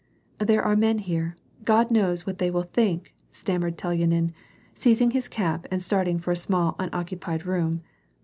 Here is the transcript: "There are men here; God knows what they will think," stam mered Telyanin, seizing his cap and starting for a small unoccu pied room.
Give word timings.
"There 0.39 0.63
are 0.63 0.75
men 0.75 0.97
here; 0.97 1.35
God 1.63 1.91
knows 1.91 2.25
what 2.25 2.39
they 2.39 2.49
will 2.49 2.63
think," 2.63 3.13
stam 3.31 3.61
mered 3.61 3.75
Telyanin, 3.75 4.33
seizing 4.73 5.11
his 5.11 5.27
cap 5.27 5.67
and 5.69 5.83
starting 5.83 6.17
for 6.17 6.31
a 6.31 6.35
small 6.35 6.73
unoccu 6.79 7.19
pied 7.19 7.45
room. 7.45 7.83